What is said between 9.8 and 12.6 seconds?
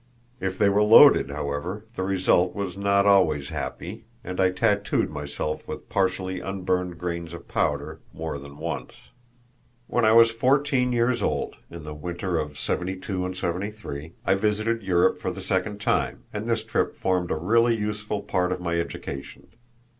When I was fourteen years old, in the winter of